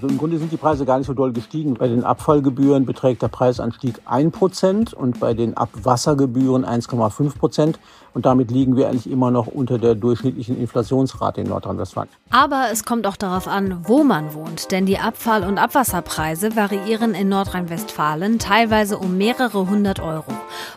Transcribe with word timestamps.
Also 0.00 0.14
Im 0.14 0.18
Grunde 0.18 0.38
sind 0.38 0.50
die 0.50 0.56
Preise 0.56 0.86
gar 0.86 0.96
nicht 0.96 1.08
so 1.08 1.12
doll 1.12 1.30
gestiegen. 1.30 1.74
Bei 1.74 1.86
den 1.86 2.04
Abfallgebühren 2.04 2.86
beträgt 2.86 3.20
der 3.20 3.28
Preisanstieg 3.28 4.00
1% 4.08 4.94
und 4.94 5.20
bei 5.20 5.34
den 5.34 5.58
Abwassergebühren 5.58 6.64
1,5%. 6.64 7.74
Und 8.14 8.24
damit 8.24 8.50
liegen 8.50 8.76
wir 8.76 8.88
eigentlich 8.88 9.10
immer 9.10 9.30
noch 9.30 9.46
unter 9.46 9.78
der 9.78 9.94
durchschnittlichen 9.94 10.58
Inflationsrate 10.58 11.42
in 11.42 11.48
Nordrhein-Westfalen. 11.48 12.08
Aber 12.30 12.68
es 12.72 12.84
kommt 12.86 13.06
auch 13.06 13.16
darauf 13.16 13.46
an, 13.46 13.80
wo 13.82 14.02
man 14.02 14.32
wohnt. 14.32 14.70
Denn 14.70 14.86
die 14.86 14.98
Abfall- 14.98 15.44
und 15.44 15.58
Abwasserpreise 15.58 16.56
variieren 16.56 17.12
in 17.12 17.28
Nordrhein-Westfalen 17.28 18.38
teilweise 18.38 18.96
um 18.96 19.18
mehrere 19.18 19.68
hundert 19.68 20.00
Euro. 20.00 20.32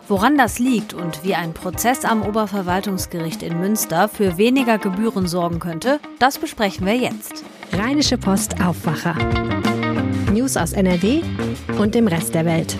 Woran 0.06 0.36
das 0.36 0.58
liegt 0.58 0.92
und 0.92 1.24
wie 1.24 1.34
ein 1.34 1.54
Prozess 1.54 2.04
am 2.04 2.22
Oberverwaltungsgericht 2.22 3.42
in 3.42 3.58
Münster 3.58 4.08
für 4.08 4.36
weniger 4.36 4.76
Gebühren 4.76 5.26
sorgen 5.26 5.60
könnte, 5.60 5.98
das 6.18 6.36
besprechen 6.38 6.84
wir 6.84 6.96
jetzt. 6.96 7.42
Rheinische 7.76 8.18
Post 8.18 8.62
Aufwacher. 8.62 9.16
News 10.32 10.56
aus 10.56 10.74
NRW 10.74 11.22
und 11.76 11.96
dem 11.96 12.06
Rest 12.06 12.32
der 12.32 12.44
Welt. 12.44 12.76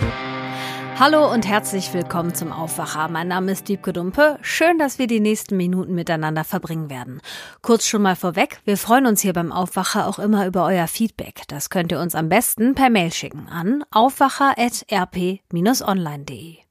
Hallo 0.97 1.29
und 1.29 1.45
herzlich 1.45 1.93
willkommen 1.93 2.33
zum 2.33 2.53
Aufwacher. 2.53 3.09
Mein 3.09 3.27
Name 3.27 3.51
ist 3.51 3.67
Diebke 3.67 3.91
Dumpe. 3.91 4.39
Schön, 4.41 4.79
dass 4.79 4.97
wir 4.97 5.07
die 5.07 5.19
nächsten 5.19 5.57
Minuten 5.57 5.95
miteinander 5.95 6.45
verbringen 6.45 6.89
werden. 6.89 7.19
Kurz 7.61 7.85
schon 7.85 8.03
mal 8.03 8.15
vorweg, 8.15 8.61
wir 8.63 8.77
freuen 8.77 9.05
uns 9.05 9.19
hier 9.19 9.33
beim 9.33 9.51
Aufwacher 9.51 10.07
auch 10.07 10.17
immer 10.17 10.47
über 10.47 10.63
euer 10.63 10.87
Feedback. 10.87 11.41
Das 11.49 11.69
könnt 11.69 11.91
ihr 11.91 11.99
uns 11.99 12.15
am 12.15 12.29
besten 12.29 12.73
per 12.73 12.89
Mail 12.89 13.11
schicken 13.11 13.49
an 13.49 13.83
aufwacher.rp-online.de. 13.91 16.64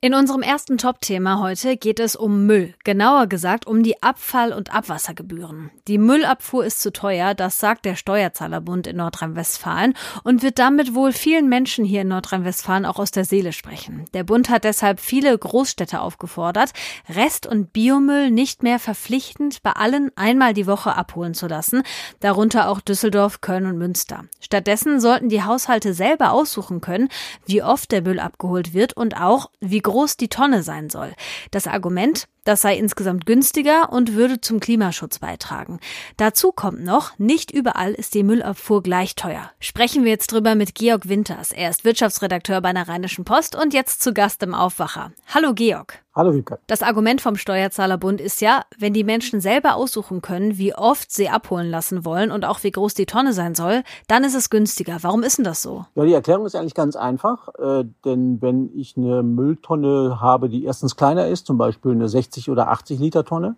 In 0.00 0.14
unserem 0.14 0.42
ersten 0.42 0.78
Top-Thema 0.78 1.40
heute 1.40 1.76
geht 1.76 1.98
es 1.98 2.14
um 2.14 2.46
Müll, 2.46 2.72
genauer 2.84 3.26
gesagt 3.26 3.66
um 3.66 3.82
die 3.82 4.00
Abfall- 4.00 4.52
und 4.52 4.72
Abwassergebühren. 4.72 5.72
Die 5.88 5.98
Müllabfuhr 5.98 6.64
ist 6.64 6.80
zu 6.82 6.92
teuer, 6.92 7.34
das 7.34 7.58
sagt 7.58 7.84
der 7.84 7.96
Steuerzahlerbund 7.96 8.86
in 8.86 8.98
Nordrhein-Westfalen 8.98 9.94
und 10.22 10.44
wird 10.44 10.60
damit 10.60 10.94
wohl 10.94 11.10
vielen 11.10 11.48
Menschen 11.48 11.84
hier 11.84 12.02
in 12.02 12.08
Nordrhein-Westfalen 12.08 12.86
auch 12.86 13.00
aus 13.00 13.10
der 13.10 13.24
Seele 13.24 13.52
sprechen. 13.52 14.04
Der 14.14 14.22
Bund 14.22 14.50
hat 14.50 14.62
deshalb 14.62 15.00
viele 15.00 15.36
Großstädte 15.36 16.00
aufgefordert, 16.00 16.74
Rest- 17.08 17.48
und 17.48 17.72
Biomüll 17.72 18.30
nicht 18.30 18.62
mehr 18.62 18.78
verpflichtend 18.78 19.64
bei 19.64 19.72
allen 19.72 20.12
einmal 20.14 20.54
die 20.54 20.68
Woche 20.68 20.94
abholen 20.94 21.34
zu 21.34 21.48
lassen, 21.48 21.82
darunter 22.20 22.68
auch 22.68 22.80
Düsseldorf, 22.80 23.40
Köln 23.40 23.66
und 23.66 23.78
Münster. 23.78 24.26
Stattdessen 24.38 25.00
sollten 25.00 25.28
die 25.28 25.42
Haushalte 25.42 25.92
selber 25.92 26.30
aussuchen 26.30 26.80
können, 26.80 27.08
wie 27.46 27.64
oft 27.64 27.90
der 27.90 28.02
Müll 28.02 28.20
abgeholt 28.20 28.74
wird 28.74 28.96
und 28.96 29.20
auch 29.20 29.50
wie 29.58 29.87
groß 29.88 30.16
die 30.16 30.28
Tonne 30.28 30.62
sein 30.62 30.90
soll. 30.90 31.14
Das 31.50 31.66
Argument, 31.66 32.28
das 32.44 32.60
sei 32.60 32.76
insgesamt 32.76 33.26
günstiger 33.26 33.90
und 33.92 34.14
würde 34.14 34.40
zum 34.40 34.60
Klimaschutz 34.60 35.18
beitragen. 35.18 35.80
Dazu 36.16 36.52
kommt 36.52 36.84
noch, 36.84 37.18
nicht 37.18 37.50
überall 37.50 37.92
ist 37.92 38.14
die 38.14 38.22
Müllabfuhr 38.22 38.82
gleich 38.82 39.14
teuer. 39.14 39.50
Sprechen 39.60 40.04
wir 40.04 40.10
jetzt 40.10 40.32
drüber 40.32 40.54
mit 40.54 40.74
Georg 40.74 41.08
Winters. 41.08 41.52
Er 41.52 41.70
ist 41.70 41.84
Wirtschaftsredakteur 41.84 42.60
bei 42.60 42.72
der 42.72 42.88
Rheinischen 42.88 43.24
Post 43.24 43.56
und 43.56 43.74
jetzt 43.74 44.02
zu 44.02 44.12
Gast 44.12 44.42
im 44.42 44.54
Aufwacher. 44.54 45.12
Hallo 45.32 45.54
Georg. 45.54 46.02
Hallo 46.18 46.34
Wiebke. 46.34 46.58
Das 46.66 46.82
Argument 46.82 47.20
vom 47.20 47.36
Steuerzahlerbund 47.36 48.20
ist 48.20 48.40
ja, 48.40 48.62
wenn 48.76 48.92
die 48.92 49.04
Menschen 49.04 49.40
selber 49.40 49.76
aussuchen 49.76 50.20
können, 50.20 50.58
wie 50.58 50.74
oft 50.74 51.12
sie 51.12 51.28
abholen 51.28 51.70
lassen 51.70 52.04
wollen 52.04 52.32
und 52.32 52.44
auch 52.44 52.64
wie 52.64 52.72
groß 52.72 52.94
die 52.94 53.06
Tonne 53.06 53.32
sein 53.32 53.54
soll, 53.54 53.84
dann 54.08 54.24
ist 54.24 54.34
es 54.34 54.50
günstiger. 54.50 54.96
Warum 55.02 55.22
ist 55.22 55.38
denn 55.38 55.44
das 55.44 55.62
so? 55.62 55.86
Ja, 55.94 56.04
die 56.04 56.12
Erklärung 56.14 56.44
ist 56.44 56.56
eigentlich 56.56 56.74
ganz 56.74 56.96
einfach. 56.96 57.50
Äh, 57.60 57.84
denn 58.04 58.42
wenn 58.42 58.68
ich 58.74 58.96
eine 58.96 59.22
Mülltonne 59.22 60.20
habe, 60.20 60.48
die 60.48 60.64
erstens 60.64 60.96
kleiner 60.96 61.28
ist, 61.28 61.46
zum 61.46 61.56
Beispiel 61.56 61.92
eine 61.92 62.08
60 62.08 62.50
oder 62.50 62.66
80 62.70 62.98
Liter 62.98 63.24
Tonne, 63.24 63.54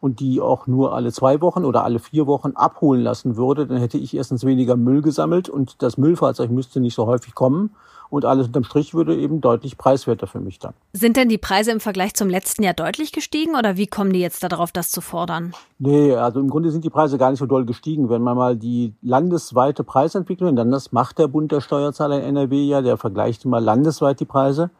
und 0.00 0.20
die 0.20 0.40
auch 0.40 0.66
nur 0.66 0.94
alle 0.94 1.12
zwei 1.12 1.40
Wochen 1.40 1.64
oder 1.64 1.84
alle 1.84 1.98
vier 1.98 2.26
Wochen 2.26 2.52
abholen 2.52 3.02
lassen 3.02 3.36
würde, 3.36 3.66
dann 3.66 3.78
hätte 3.78 3.98
ich 3.98 4.16
erstens 4.16 4.44
weniger 4.44 4.76
Müll 4.76 5.02
gesammelt 5.02 5.48
und 5.48 5.82
das 5.82 5.98
Müllfahrzeug 5.98 6.50
müsste 6.50 6.80
nicht 6.80 6.94
so 6.94 7.06
häufig 7.06 7.34
kommen 7.34 7.70
und 8.10 8.24
alles 8.24 8.48
unterm 8.48 8.64
Strich 8.64 8.92
würde 8.92 9.16
eben 9.16 9.40
deutlich 9.40 9.78
preiswerter 9.78 10.26
für 10.26 10.40
mich 10.40 10.58
dann. 10.58 10.74
Sind 10.92 11.16
denn 11.16 11.28
die 11.28 11.38
Preise 11.38 11.70
im 11.70 11.80
Vergleich 11.80 12.14
zum 12.14 12.28
letzten 12.28 12.62
Jahr 12.62 12.74
deutlich 12.74 13.12
gestiegen 13.12 13.54
oder 13.54 13.76
wie 13.76 13.86
kommen 13.86 14.12
die 14.12 14.20
jetzt 14.20 14.42
darauf, 14.42 14.72
das 14.72 14.90
zu 14.90 15.00
fordern? 15.00 15.52
Nee, 15.78 16.14
also 16.14 16.40
im 16.40 16.50
Grunde 16.50 16.70
sind 16.70 16.84
die 16.84 16.90
Preise 16.90 17.18
gar 17.18 17.30
nicht 17.30 17.38
so 17.38 17.46
doll 17.46 17.64
gestiegen. 17.64 18.10
Wenn 18.10 18.22
man 18.22 18.36
mal 18.36 18.56
die 18.56 18.94
landesweite 19.00 19.84
Preisentwicklung, 19.84 20.56
dann 20.56 20.70
das 20.70 20.92
macht 20.92 21.18
der 21.18 21.28
Bund 21.28 21.52
der 21.52 21.60
Steuerzahler 21.60 22.18
in 22.18 22.36
NRW 22.36 22.64
ja, 22.64 22.82
der 22.82 22.96
vergleicht 22.96 23.44
immer 23.44 23.60
landesweit 23.60 24.18
die 24.18 24.24
Preise 24.24 24.70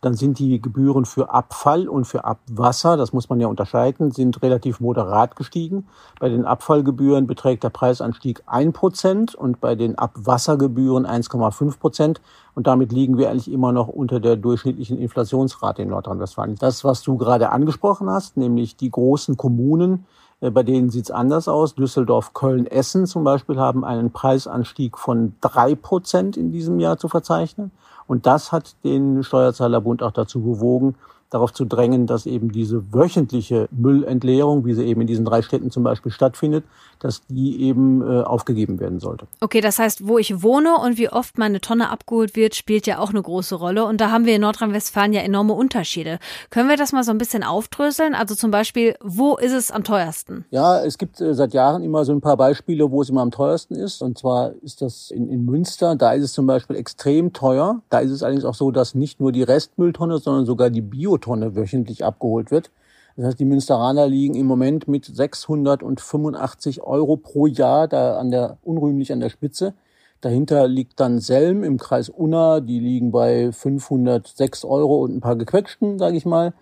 dann 0.00 0.14
sind 0.14 0.38
die 0.38 0.60
Gebühren 0.60 1.04
für 1.04 1.30
Abfall 1.30 1.88
und 1.88 2.04
für 2.04 2.24
Abwasser, 2.24 2.96
das 2.96 3.12
muss 3.12 3.28
man 3.28 3.40
ja 3.40 3.46
unterscheiden, 3.46 4.10
sind 4.10 4.42
relativ 4.42 4.80
moderat 4.80 5.36
gestiegen. 5.36 5.86
Bei 6.20 6.28
den 6.28 6.44
Abfallgebühren 6.44 7.26
beträgt 7.26 7.64
der 7.64 7.70
Preisanstieg 7.70 8.42
ein 8.46 8.72
Prozent 8.72 9.34
und 9.34 9.60
bei 9.60 9.74
den 9.74 9.96
Abwassergebühren 9.96 11.06
1,5 11.06 11.78
Prozent. 11.78 12.20
Und 12.54 12.66
damit 12.66 12.92
liegen 12.92 13.18
wir 13.18 13.30
eigentlich 13.30 13.50
immer 13.50 13.72
noch 13.72 13.88
unter 13.88 14.20
der 14.20 14.36
durchschnittlichen 14.36 14.98
Inflationsrate 14.98 15.82
in 15.82 15.88
Nordrhein-Westfalen. 15.88 16.56
Das, 16.56 16.84
was 16.84 17.02
du 17.02 17.16
gerade 17.16 17.50
angesprochen 17.50 18.08
hast, 18.08 18.36
nämlich 18.36 18.76
die 18.76 18.90
großen 18.90 19.36
Kommunen, 19.36 20.06
äh, 20.40 20.50
bei 20.50 20.62
denen 20.62 20.90
sieht's 20.90 21.10
anders 21.10 21.48
aus. 21.48 21.74
Düsseldorf, 21.74 22.34
Köln, 22.34 22.66
Essen 22.66 23.06
zum 23.06 23.24
Beispiel 23.24 23.58
haben 23.58 23.84
einen 23.84 24.10
Preisanstieg 24.10 24.98
von 24.98 25.34
drei 25.40 25.74
Prozent 25.74 26.36
in 26.36 26.52
diesem 26.52 26.78
Jahr 26.80 26.98
zu 26.98 27.08
verzeichnen. 27.08 27.70
Und 28.06 28.26
das 28.26 28.52
hat 28.52 28.76
den 28.84 29.22
Steuerzahlerbund 29.22 30.02
auch 30.02 30.12
dazu 30.12 30.40
bewogen, 30.40 30.94
darauf 31.30 31.52
zu 31.52 31.64
drängen, 31.64 32.06
dass 32.06 32.26
eben 32.26 32.52
diese 32.52 32.92
wöchentliche 32.92 33.68
Müllentleerung, 33.70 34.64
wie 34.64 34.74
sie 34.74 34.84
eben 34.84 35.00
in 35.00 35.06
diesen 35.06 35.24
drei 35.24 35.42
Städten 35.42 35.70
zum 35.70 35.82
Beispiel 35.82 36.12
stattfindet, 36.12 36.64
dass 37.00 37.26
die 37.26 37.62
eben 37.62 38.02
äh, 38.02 38.22
aufgegeben 38.22 38.80
werden 38.80 39.00
sollte. 39.00 39.26
Okay, 39.40 39.60
das 39.60 39.78
heißt, 39.78 40.06
wo 40.06 40.18
ich 40.18 40.42
wohne 40.42 40.76
und 40.78 40.98
wie 40.98 41.10
oft 41.10 41.38
meine 41.38 41.60
Tonne 41.60 41.90
abgeholt 41.90 42.36
wird, 42.36 42.54
spielt 42.54 42.86
ja 42.86 42.98
auch 42.98 43.10
eine 43.10 43.22
große 43.22 43.54
Rolle. 43.54 43.84
Und 43.84 44.00
da 44.00 44.10
haben 44.10 44.24
wir 44.24 44.34
in 44.34 44.40
Nordrhein-Westfalen 44.42 45.12
ja 45.12 45.20
enorme 45.20 45.52
Unterschiede. 45.52 46.18
Können 46.50 46.68
wir 46.68 46.76
das 46.76 46.92
mal 46.92 47.04
so 47.04 47.10
ein 47.10 47.18
bisschen 47.18 47.42
aufdröseln? 47.42 48.14
Also 48.14 48.34
zum 48.34 48.50
Beispiel, 48.50 48.94
wo 49.02 49.36
ist 49.36 49.52
es 49.52 49.70
am 49.70 49.84
teuersten? 49.84 50.44
Ja, 50.50 50.82
es 50.82 50.98
gibt 50.98 51.20
äh, 51.20 51.34
seit 51.34 51.52
Jahren 51.54 51.82
immer 51.82 52.04
so 52.04 52.12
ein 52.12 52.20
paar 52.20 52.36
Beispiele, 52.36 52.90
wo 52.90 53.02
es 53.02 53.10
immer 53.10 53.22
am 53.22 53.30
teuersten 53.30 53.74
ist. 53.74 54.02
Und 54.02 54.18
zwar 54.18 54.52
ist 54.62 54.80
das 54.80 55.10
in, 55.10 55.28
in 55.28 55.44
Münster. 55.44 55.96
Da 55.96 56.12
ist 56.12 56.24
es 56.24 56.32
zum 56.32 56.46
Beispiel 56.46 56.76
extrem 56.76 57.32
teuer. 57.32 57.82
Da 57.90 57.98
ist 57.98 58.10
es 58.10 58.22
allerdings 58.22 58.44
auch 58.44 58.54
so, 58.54 58.70
dass 58.70 58.94
nicht 58.94 59.20
nur 59.20 59.32
die 59.32 59.42
Restmülltonne, 59.42 60.18
sondern 60.18 60.46
sogar 60.46 60.70
die 60.70 60.82
Biotonne 61.16 61.56
wöchentlich 61.56 62.04
abgeholt 62.04 62.50
wird. 62.50 62.70
Das 63.16 63.26
heißt, 63.26 63.40
die 63.40 63.46
Münsteraner 63.46 64.06
liegen 64.06 64.34
im 64.34 64.46
Moment 64.46 64.88
mit 64.88 65.06
685 65.06 66.82
Euro 66.82 67.16
pro 67.16 67.46
Jahr 67.46 67.88
da 67.88 68.18
an 68.18 68.30
der, 68.30 68.58
unrühmlich 68.62 69.10
an 69.12 69.20
der 69.20 69.30
Spitze. 69.30 69.72
Dahinter 70.20 70.68
liegt 70.68 71.00
dann 71.00 71.18
Selm 71.18 71.64
im 71.64 71.78
Kreis 71.78 72.10
Unna, 72.10 72.60
die 72.60 72.78
liegen 72.78 73.12
bei 73.12 73.52
506 73.52 74.64
Euro 74.64 75.02
und 75.02 75.16
ein 75.16 75.20
paar 75.20 75.36
gequetschten, 75.36 75.98
sage 75.98 76.16
ich 76.16 76.26
mal. 76.26 76.52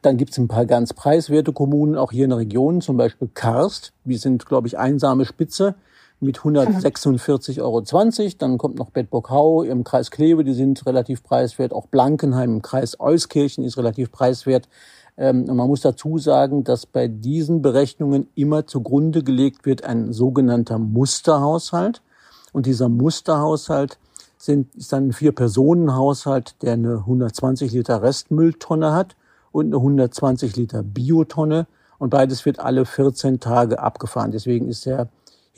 Dann 0.00 0.16
gibt's 0.16 0.38
ein 0.38 0.48
paar 0.48 0.64
ganz 0.64 0.94
preiswerte 0.94 1.52
Kommunen, 1.52 1.96
auch 1.96 2.12
hier 2.12 2.24
in 2.24 2.30
der 2.30 2.38
Region, 2.38 2.80
zum 2.80 2.96
Beispiel 2.96 3.28
Karst. 3.34 3.92
Wir 4.04 4.18
sind, 4.18 4.46
glaube 4.46 4.68
ich, 4.68 4.78
einsame 4.78 5.24
Spitze 5.24 5.74
mit 6.20 6.38
146,20 6.38 7.62
Euro. 7.62 7.80
Dann 8.38 8.58
kommt 8.58 8.78
noch 8.78 8.90
Bedburg-Hau 8.90 9.62
im 9.62 9.84
Kreis 9.84 10.10
Kleve, 10.10 10.44
die 10.44 10.54
sind 10.54 10.84
relativ 10.86 11.22
preiswert. 11.22 11.72
Auch 11.72 11.86
Blankenheim 11.86 12.54
im 12.54 12.62
Kreis 12.62 12.98
Euskirchen 12.98 13.64
ist 13.64 13.78
relativ 13.78 14.10
preiswert. 14.10 14.68
Ähm, 15.16 15.48
und 15.48 15.56
man 15.56 15.68
muss 15.68 15.80
dazu 15.80 16.18
sagen, 16.18 16.64
dass 16.64 16.86
bei 16.86 17.08
diesen 17.08 17.62
Berechnungen 17.62 18.28
immer 18.34 18.66
zugrunde 18.66 19.22
gelegt 19.22 19.66
wird 19.66 19.84
ein 19.84 20.12
sogenannter 20.12 20.78
Musterhaushalt. 20.78 22.02
Und 22.52 22.66
dieser 22.66 22.88
Musterhaushalt 22.88 23.98
sind, 24.38 24.74
ist 24.74 24.92
dann 24.92 25.08
ein 25.08 25.12
Vier-Personen-Haushalt, 25.12 26.62
der 26.62 26.74
eine 26.74 26.98
120 26.98 27.72
Liter 27.72 28.02
Restmülltonne 28.02 28.92
hat 28.92 29.16
und 29.52 29.66
eine 29.66 29.76
120 29.76 30.56
Liter 30.56 30.82
Biotonne. 30.82 31.66
Und 31.98 32.10
beides 32.10 32.44
wird 32.46 32.60
alle 32.60 32.86
14 32.86 33.40
Tage 33.40 33.80
abgefahren. 33.80 34.30
Deswegen 34.30 34.68
ist 34.68 34.86
der 34.86 35.08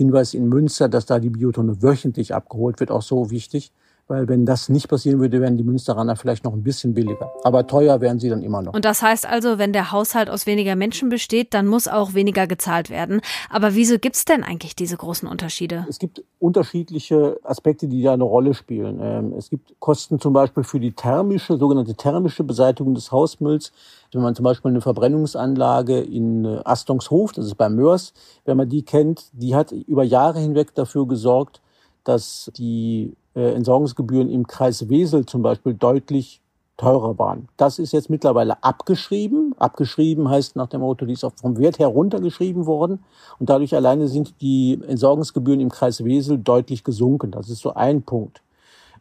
Hinweis 0.01 0.33
in 0.33 0.49
Münster, 0.49 0.89
dass 0.89 1.05
da 1.05 1.19
die 1.19 1.29
Biotonne 1.29 1.83
wöchentlich 1.83 2.35
abgeholt 2.35 2.81
wird, 2.81 2.91
auch 2.91 3.03
so 3.03 3.31
wichtig 3.31 3.71
weil 4.11 4.29
wenn 4.29 4.45
das 4.45 4.69
nicht 4.69 4.89
passieren 4.89 5.21
würde, 5.21 5.41
wären 5.41 5.57
die 5.57 5.63
Münsteraner 5.63 6.17
vielleicht 6.17 6.45
noch 6.45 6.53
ein 6.53 6.65
bisschen 6.65 6.95
billiger. 6.95 7.33
Aber 7.45 7.69
teuer 7.69 8.01
wären 8.01 8.19
sie 8.19 8.29
dann 8.29 8.43
immer 8.43 8.61
noch. 8.61 8.75
Und 8.75 8.85
das 8.85 9.03
heißt 9.03 9.25
also, 9.25 9.59
wenn 9.59 9.73
der 9.73 9.93
Haushalt 9.93 10.29
aus 10.29 10.47
weniger 10.47 10.75
Menschen 10.75 11.09
besteht, 11.09 11.55
dann 11.55 11.69
muss 11.69 11.87
auch 11.87 12.13
weniger 12.13 12.49
gezahlt 12.49 12.91
werden. 12.91 13.21
Aber 13.49 13.77
wieso 13.77 14.01
gibt 14.01 14.17
es 14.17 14.25
denn 14.25 14.43
eigentlich 14.43 14.75
diese 14.75 14.97
großen 14.97 15.29
Unterschiede? 15.29 15.87
Es 15.89 16.01
gibt 16.01 16.25
unterschiedliche 16.41 17.39
Aspekte, 17.45 17.87
die 17.87 18.03
da 18.03 18.13
eine 18.15 18.25
Rolle 18.25 18.53
spielen. 18.55 18.99
Ähm, 19.01 19.33
es 19.39 19.49
gibt 19.49 19.79
Kosten 19.79 20.19
zum 20.19 20.33
Beispiel 20.33 20.65
für 20.65 20.81
die 20.81 20.91
thermische, 20.91 21.57
sogenannte 21.57 21.95
thermische 21.95 22.43
Beseitigung 22.43 22.95
des 22.95 23.13
Hausmülls. 23.13 23.71
Wenn 24.13 24.23
man 24.23 24.35
zum 24.35 24.43
Beispiel 24.43 24.73
eine 24.73 24.81
Verbrennungsanlage 24.81 26.01
in 26.01 26.45
äh, 26.45 26.61
Astungshof, 26.65 27.31
das 27.31 27.47
ist 27.47 27.55
bei 27.55 27.69
Mörs, 27.69 28.13
wenn 28.45 28.57
man 28.57 28.69
die 28.69 28.83
kennt, 28.83 29.27
die 29.33 29.55
hat 29.55 29.71
über 29.71 30.03
Jahre 30.03 30.41
hinweg 30.41 30.75
dafür 30.75 31.07
gesorgt, 31.07 31.61
dass 32.03 32.51
die 32.57 33.15
Entsorgungsgebühren 33.35 34.29
im 34.29 34.47
Kreis 34.47 34.89
Wesel 34.89 35.27
zum 35.27 35.43
Beispiel 35.43 35.75
deutlich 35.75 36.41
teurer 36.77 37.19
waren. 37.19 37.49
Das 37.59 37.79
ist 37.79 37.93
jetzt 37.93 38.09
mittlerweile 38.09 38.63
abgeschrieben. 38.65 39.55
Abgeschrieben 39.59 40.31
heißt 40.31 40.57
nach 40.57 40.69
dem 40.69 40.81
Motto, 40.81 41.05
die 41.05 41.13
ist 41.13 41.25
auch 41.25 41.33
vom 41.37 41.59
Wert 41.59 41.79
heruntergeschrieben 41.79 42.67
worden. 42.67 43.05
Und 43.39 43.51
dadurch 43.51 43.75
alleine 43.77 44.09
sind 44.09 44.41
die 44.41 44.81
Entsorgungsgebühren 44.87 45.61
im 45.61 45.69
Kreis 45.69 46.03
Wesel 46.05 46.39
deutlich 46.39 46.83
gesunken. 46.83 47.31
Das 47.31 47.51
ist 47.51 47.61
so 47.61 47.75
ein 47.75 48.03
Punkt. 48.03 48.43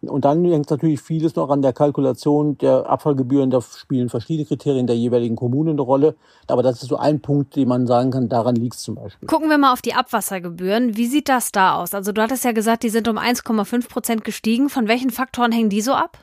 Und 0.01 0.23
dann 0.25 0.45
hängt 0.45 0.69
natürlich 0.69 1.01
vieles 1.01 1.35
noch 1.35 1.49
an 1.49 1.61
der 1.61 1.73
Kalkulation 1.73 2.57
der 2.57 2.89
Abfallgebühren. 2.89 3.49
Da 3.49 3.61
spielen 3.61 4.09
verschiedene 4.09 4.45
Kriterien 4.45 4.87
der 4.87 4.95
jeweiligen 4.95 5.35
Kommunen 5.35 5.71
eine 5.71 5.81
Rolle. 5.81 6.15
Aber 6.47 6.63
das 6.63 6.81
ist 6.81 6.89
so 6.89 6.97
ein 6.97 7.21
Punkt, 7.21 7.55
den 7.55 7.67
man 7.67 7.85
sagen 7.85 8.11
kann, 8.11 8.29
daran 8.29 8.55
liegt 8.55 8.75
es 8.75 8.81
zum 8.81 8.95
Beispiel. 8.95 9.27
Gucken 9.27 9.49
wir 9.49 9.57
mal 9.57 9.73
auf 9.73 9.81
die 9.81 9.93
Abwassergebühren. 9.93 10.95
Wie 10.95 11.07
sieht 11.07 11.27
das 11.27 11.51
da 11.51 11.75
aus? 11.75 11.93
Also 11.93 12.11
du 12.11 12.21
hattest 12.21 12.45
ja 12.45 12.53
gesagt, 12.53 12.83
die 12.83 12.89
sind 12.89 13.07
um 13.07 13.17
1,5 13.17 13.89
Prozent 13.89 14.23
gestiegen. 14.23 14.69
Von 14.69 14.87
welchen 14.87 15.09
Faktoren 15.09 15.51
hängen 15.51 15.69
die 15.69 15.81
so 15.81 15.93
ab? 15.93 16.17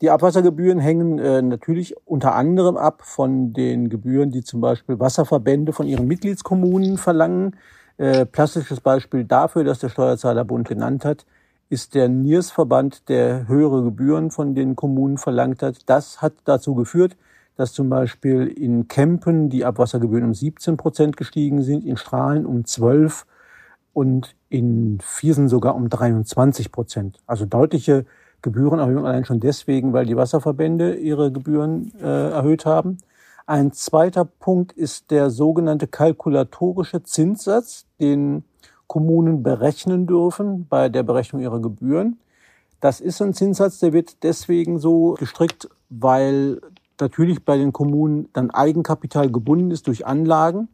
Die 0.00 0.10
Abwassergebühren 0.10 0.78
hängen 0.78 1.18
äh, 1.18 1.42
natürlich 1.42 1.96
unter 2.04 2.34
anderem 2.34 2.76
ab 2.76 3.02
von 3.04 3.52
den 3.52 3.88
Gebühren, 3.88 4.30
die 4.30 4.44
zum 4.44 4.60
Beispiel 4.60 5.00
Wasserverbände 5.00 5.72
von 5.72 5.88
ihren 5.88 6.06
Mitgliedskommunen 6.06 6.98
verlangen. 6.98 7.56
Äh, 7.96 8.26
plastisches 8.26 8.80
Beispiel 8.80 9.24
dafür, 9.24 9.64
dass 9.64 9.80
der 9.80 9.88
Steuerzahlerbund 9.88 10.68
genannt 10.68 11.04
hat, 11.04 11.26
ist 11.68 11.94
der 11.94 12.08
NIRS-Verband, 12.08 13.08
der 13.08 13.46
höhere 13.46 13.82
Gebühren 13.82 14.30
von 14.30 14.54
den 14.54 14.76
Kommunen 14.76 15.18
verlangt 15.18 15.62
hat. 15.62 15.78
Das 15.86 16.22
hat 16.22 16.32
dazu 16.44 16.74
geführt, 16.74 17.16
dass 17.56 17.72
zum 17.72 17.90
Beispiel 17.90 18.46
in 18.46 18.88
Kempen 18.88 19.50
die 19.50 19.64
Abwassergebühren 19.64 20.24
um 20.24 20.34
17 20.34 20.76
Prozent 20.76 21.16
gestiegen 21.16 21.62
sind, 21.62 21.84
in 21.84 21.96
Strahlen 21.96 22.46
um 22.46 22.64
12 22.64 23.26
und 23.92 24.36
in 24.48 24.98
Viersen 25.02 25.48
sogar 25.48 25.74
um 25.74 25.88
23 25.90 26.70
Prozent. 26.70 27.18
Also 27.26 27.46
deutliche 27.46 28.06
Gebührenerhöhung 28.42 29.04
allein 29.04 29.24
schon 29.24 29.40
deswegen, 29.40 29.92
weil 29.92 30.06
die 30.06 30.16
Wasserverbände 30.16 30.94
ihre 30.94 31.32
Gebühren 31.32 31.92
äh, 32.00 32.30
erhöht 32.30 32.64
haben. 32.64 32.98
Ein 33.46 33.72
zweiter 33.72 34.24
Punkt 34.24 34.72
ist 34.72 35.10
der 35.10 35.30
sogenannte 35.30 35.88
kalkulatorische 35.88 37.02
Zinssatz, 37.02 37.86
den 37.98 38.44
Kommunen 38.88 39.44
berechnen 39.44 40.06
dürfen 40.06 40.66
bei 40.68 40.88
der 40.88 41.04
Berechnung 41.04 41.40
ihrer 41.40 41.60
Gebühren. 41.60 42.18
Das 42.80 43.00
ist 43.00 43.22
ein 43.22 43.34
Zinssatz, 43.34 43.78
der 43.78 43.92
wird 43.92 44.22
deswegen 44.24 44.78
so 44.78 45.14
gestrickt, 45.14 45.68
weil 45.90 46.60
natürlich 47.00 47.44
bei 47.44 47.56
den 47.56 47.72
Kommunen 47.72 48.28
dann 48.32 48.50
Eigenkapital 48.50 49.30
gebunden 49.30 49.70
ist 49.70 49.86
durch 49.86 50.06
Anlagen. 50.06 50.68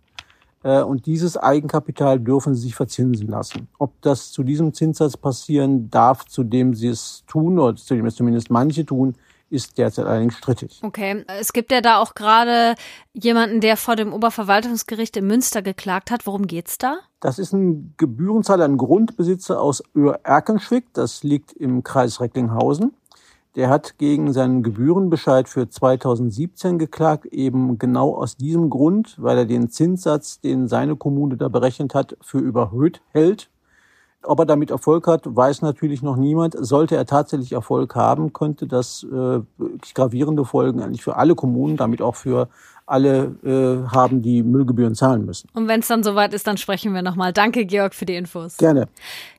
Äh, 0.63 0.83
und 0.83 1.07
dieses 1.07 1.37
Eigenkapital 1.37 2.21
dürfen 2.21 2.55
sie 2.55 2.63
sich 2.63 2.75
verzinsen 2.75 3.29
lassen. 3.29 3.69
Ob 3.79 4.01
das 4.01 4.33
zu 4.33 4.43
diesem 4.43 4.73
Zinssatz 4.73 5.17
passieren 5.17 5.91
darf, 5.91 6.25
zu 6.25 6.45
dem 6.45 6.75
sie 6.75 6.89
es 6.89 7.25
tun, 7.27 7.59
oder 7.59 7.77
zu 7.77 7.95
dem 7.95 8.07
es 8.07 8.17
zumindest 8.17 8.51
manche 8.51 8.87
tun, 8.87 9.15
ist 9.55 9.79
derzeit 9.79 10.07
allerdings 10.07 10.37
strittig. 10.37 10.81
Okay, 10.83 11.25
es 11.39 11.53
gibt 11.53 11.73
ja 11.73 11.81
da 11.81 11.99
auch 11.99 12.15
gerade 12.15 12.75
jemanden, 13.13 13.61
der 13.61 13.77
vor 13.77 13.97
dem 13.97 14.13
Oberverwaltungsgericht 14.13 15.17
in 15.17 15.27
Münster 15.27 15.63
geklagt 15.63 16.11
hat. 16.11 16.27
Worum 16.27 16.47
geht's 16.47 16.77
da? 16.77 16.99
Das 17.21 17.39
ist 17.39 17.53
ein 17.53 17.95
Gebührenzahler, 17.97 18.65
ein 18.65 18.77
Grundbesitzer 18.77 19.61
aus 19.61 19.83
Öhr-Erkenschwick. 19.95 20.93
Das 20.93 21.23
liegt 21.23 21.53
im 21.53 21.83
Kreis 21.83 22.21
Recklinghausen. 22.21 22.93
Der 23.57 23.69
hat 23.69 23.99
gegen 23.99 24.33
seinen 24.33 24.65
Gebührenbescheid 24.65 25.49
für 25.49 25.71
2017 25.71 26.77
geklagt, 26.79 27.27
eben 27.27 27.79
genau 27.79 28.17
aus 28.17 28.37
diesem 28.37 28.69
Grund, 28.69 29.15
weil 29.19 29.39
er 29.39 29.47
den 29.47 29.71
Zinssatz, 29.71 30.41
den 30.41 30.67
seine 30.67 30.97
Kommune 30.97 31.37
da 31.37 31.49
berechnet 31.49 31.95
hat, 31.95 32.17
für 32.21 32.39
überhöht 32.39 33.01
hält. 33.13 33.49
Ob 34.25 34.39
er 34.39 34.47
damit 34.47 34.71
Erfolg 34.71 35.07
hat, 35.07 35.23
weiß 35.25 35.63
natürlich 35.63 36.03
noch 36.03 36.17
niemand. 36.17 36.57
Sollte 36.59 36.97
er 36.97 37.07
tatsächlich 37.07 37.53
Erfolg 37.53 37.95
haben, 37.95 38.33
könnte 38.33 38.67
das 38.67 39.05
äh, 39.05 39.41
gravierende 39.95 40.45
Folgen 40.45 40.83
eigentlich 40.83 41.03
für 41.03 41.17
alle 41.17 41.35
Kommunen, 41.35 41.77
damit 41.77 42.03
auch 42.03 42.17
für 42.17 42.49
alle 42.87 43.35
äh, 43.45 43.91
haben, 43.91 44.23
die 44.23 44.43
Müllgebühren 44.43 44.95
zahlen 44.95 45.25
müssen. 45.25 45.49
Und 45.55 45.69
wenn 45.69 45.81
es 45.81 45.89
dann 45.89 46.03
soweit 46.03 46.35
ist, 46.35 46.47
dann 46.47 46.59
sprechen 46.59 46.93
wir 46.93 47.03
nochmal. 47.03 47.33
Danke, 47.33 47.65
Georg, 47.65 47.95
für 47.95 48.05
die 48.05 48.15
Infos. 48.15 48.57
Gerne. 48.59 48.89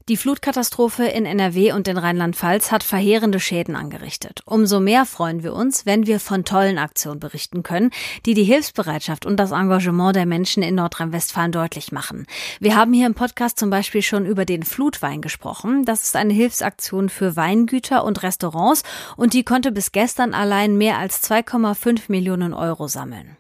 Die 0.07 0.17
Flutkatastrophe 0.17 1.05
in 1.05 1.25
NRW 1.25 1.71
und 1.71 1.87
in 1.87 1.97
Rheinland-Pfalz 1.97 2.71
hat 2.71 2.83
verheerende 2.83 3.39
Schäden 3.39 3.75
angerichtet. 3.75 4.41
Umso 4.45 4.79
mehr 4.79 5.03
freuen 5.03 5.41
wir 5.41 5.53
uns, 5.53 5.87
wenn 5.87 6.05
wir 6.05 6.19
von 6.19 6.45
tollen 6.45 6.77
Aktionen 6.77 7.19
berichten 7.19 7.63
können, 7.63 7.89
die 8.23 8.35
die 8.35 8.43
Hilfsbereitschaft 8.43 9.25
und 9.25 9.37
das 9.37 9.49
Engagement 9.49 10.15
der 10.15 10.27
Menschen 10.27 10.61
in 10.61 10.75
Nordrhein-Westfalen 10.75 11.51
deutlich 11.51 11.91
machen. 11.91 12.27
Wir 12.59 12.75
haben 12.75 12.93
hier 12.93 13.07
im 13.07 13.15
Podcast 13.15 13.57
zum 13.57 13.71
Beispiel 13.71 14.03
schon 14.03 14.27
über 14.27 14.45
den 14.45 14.61
Flutwein 14.61 15.23
gesprochen. 15.23 15.85
Das 15.85 16.03
ist 16.03 16.15
eine 16.15 16.33
Hilfsaktion 16.35 17.09
für 17.09 17.35
Weingüter 17.35 18.03
und 18.03 18.21
Restaurants 18.21 18.83
und 19.17 19.33
die 19.33 19.43
konnte 19.43 19.71
bis 19.71 19.91
gestern 19.91 20.35
allein 20.35 20.77
mehr 20.77 20.99
als 20.99 21.23
2,5 21.27 22.03
Millionen 22.09 22.53
Euro 22.53 22.87
sammeln. 22.87 23.37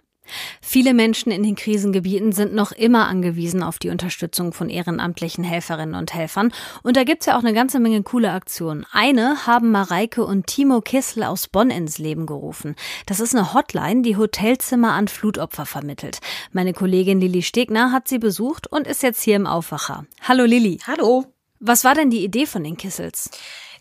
Viele 0.61 0.93
Menschen 0.93 1.31
in 1.31 1.43
den 1.43 1.55
Krisengebieten 1.55 2.31
sind 2.31 2.53
noch 2.53 2.71
immer 2.71 3.07
angewiesen 3.07 3.63
auf 3.63 3.79
die 3.79 3.89
Unterstützung 3.89 4.53
von 4.53 4.69
ehrenamtlichen 4.69 5.43
Helferinnen 5.43 5.95
und 5.95 6.13
Helfern. 6.13 6.51
Und 6.83 6.97
da 6.97 7.03
gibt's 7.03 7.25
ja 7.25 7.37
auch 7.37 7.43
eine 7.43 7.53
ganze 7.53 7.79
Menge 7.79 8.03
coole 8.03 8.31
Aktionen. 8.31 8.85
Eine 8.91 9.45
haben 9.45 9.71
Mareike 9.71 10.25
und 10.25 10.47
Timo 10.47 10.81
Kissel 10.81 11.23
aus 11.23 11.47
Bonn 11.47 11.69
ins 11.69 11.97
Leben 11.97 12.25
gerufen. 12.25 12.75
Das 13.05 13.19
ist 13.19 13.35
eine 13.35 13.53
Hotline, 13.53 14.01
die 14.01 14.17
Hotelzimmer 14.17 14.93
an 14.93 15.07
Flutopfer 15.07 15.65
vermittelt. 15.65 16.19
Meine 16.51 16.73
Kollegin 16.73 17.19
Lilly 17.19 17.41
Stegner 17.41 17.91
hat 17.91 18.07
sie 18.07 18.19
besucht 18.19 18.67
und 18.67 18.87
ist 18.87 19.03
jetzt 19.03 19.21
hier 19.21 19.35
im 19.35 19.47
Aufwacher. 19.47 20.05
Hallo 20.21 20.45
Lilly. 20.45 20.79
Hallo. 20.87 21.25
Was 21.59 21.83
war 21.83 21.95
denn 21.95 22.09
die 22.09 22.23
Idee 22.23 22.45
von 22.45 22.63
den 22.63 22.77
Kissels? 22.77 23.31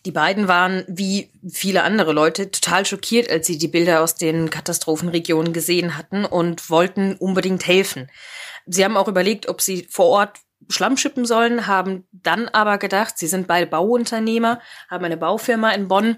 Die 0.05 0.13
beiden 0.13 0.49
waren, 0.49 0.85
wie 0.87 1.31
viele 1.51 1.83
andere 1.83 2.13
Leute, 2.13 2.51
total 2.51 2.85
schockiert, 2.85 3.31
als 3.31 3.47
sie 3.47 3.57
die 3.57 3.69
Bilder 3.69 4.03
aus 4.03 4.17
den 4.17 4.51
Katastrophenregionen 4.51 5.53
gesehen 5.55 5.97
hatten 5.97 6.25
und 6.27 6.69
wollten 6.69 7.15
unbedingt 7.15 7.67
helfen. 7.67 8.11
Sie 8.67 8.85
haben 8.85 8.97
auch 8.97 9.09
überlegt, 9.09 9.49
ob 9.49 9.63
sie 9.63 9.87
vor 9.91 10.07
Ort 10.07 10.39
Schlamm 10.69 10.97
schippen 10.97 11.25
sollen, 11.25 11.67
haben 11.67 12.07
dann 12.13 12.49
aber 12.49 12.79
gedacht, 12.79 13.19
sie 13.19 13.27
sind 13.27 13.47
beide 13.47 13.67
Bauunternehmer, 13.67 14.61
haben 14.91 15.05
eine 15.05 15.17
Baufirma 15.17 15.71
in 15.71 15.89
Bonn 15.89 16.17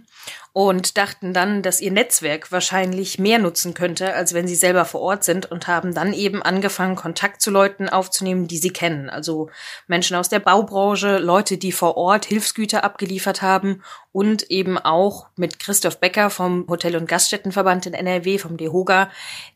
und 0.53 0.97
dachten 0.97 1.35
dann, 1.35 1.63
dass 1.63 1.81
ihr 1.83 1.93
Netzwerk 1.93 2.51
wahrscheinlich 2.51 3.19
mehr 3.19 3.39
nutzen 3.39 3.75
könnte, 3.75 4.15
als 4.15 4.33
wenn 4.33 4.49
sie 4.49 4.55
selber 4.55 4.87
vor 4.87 5.03
Ort 5.03 5.25
sind 5.25 5.51
und 5.51 5.69
haben 5.69 5.95
dann 5.95 6.15
eben 6.15 6.43
angefangen, 6.43 6.97
Kontakt 6.97 7.43
zu 7.43 7.51
Leuten 7.51 7.89
aufzunehmen, 7.89 8.49
die 8.49 8.57
sie 8.59 8.73
kennen. 8.73 9.11
Also 9.11 9.51
Menschen 9.87 10.17
aus 10.17 10.31
der 10.31 10.41
Baubranche, 10.41 11.19
Leute, 11.19 11.59
die 11.59 11.73
vor 11.73 11.97
Ort 11.97 12.25
Hilfsgüter 12.25 12.85
abgeliefert 12.85 13.43
haben 13.43 13.83
und 14.17 14.51
eben 14.51 14.79
auch 14.79 15.27
mit 15.37 15.59
Christoph 15.59 16.01
Becker 16.01 16.31
vom 16.31 16.67
Hotel- 16.71 16.97
und 16.97 17.07
Gaststättenverband 17.07 17.85
in 17.85 17.93
NRW, 17.93 18.39
vom 18.39 18.57
DEHOGA, 18.57 19.11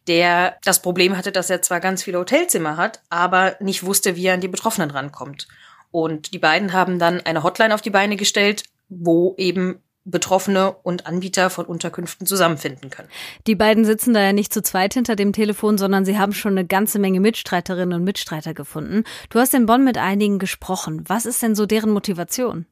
der 0.06 0.58
das 0.64 0.82
Problem 0.82 1.16
hatte, 1.16 1.32
dass 1.32 1.48
er 1.48 1.62
zwar 1.62 1.80
ganz 1.80 2.02
viele 2.02 2.18
Hotelzimmer 2.18 2.76
hat, 2.76 3.00
aber 3.08 3.56
nicht 3.60 3.84
wusste, 3.84 4.16
wie 4.16 4.26
er 4.26 4.34
an 4.34 4.42
die 4.42 4.48
Betroffenen 4.48 4.90
rankommt. 4.90 5.48
Und 5.90 6.34
die 6.34 6.38
beiden 6.38 6.74
haben 6.74 6.98
dann 6.98 7.22
eine 7.22 7.42
Hotline 7.42 7.74
auf 7.74 7.80
die 7.80 7.88
Beine 7.88 8.16
gestellt, 8.16 8.64
wo 8.90 9.34
eben 9.38 9.80
Betroffene 10.04 10.72
und 10.82 11.06
Anbieter 11.06 11.48
von 11.48 11.64
Unterkünften 11.64 12.26
zusammenfinden 12.26 12.90
können. 12.90 13.08
Die 13.46 13.54
beiden 13.54 13.86
sitzen 13.86 14.12
da 14.12 14.20
ja 14.20 14.34
nicht 14.34 14.52
zu 14.52 14.62
zweit 14.62 14.92
hinter 14.92 15.16
dem 15.16 15.32
Telefon, 15.32 15.78
sondern 15.78 16.04
sie 16.04 16.18
haben 16.18 16.34
schon 16.34 16.52
eine 16.52 16.66
ganze 16.66 16.98
Menge 16.98 17.20
Mitstreiterinnen 17.20 17.98
und 17.98 18.04
Mitstreiter 18.04 18.52
gefunden. 18.52 19.04
Du 19.30 19.38
hast 19.38 19.54
in 19.54 19.64
Bonn 19.64 19.84
mit 19.84 19.96
einigen 19.96 20.38
gesprochen. 20.38 21.04
Was 21.06 21.24
ist 21.24 21.42
denn 21.42 21.54
so 21.54 21.64
deren 21.64 21.92
Motivation? 21.92 22.66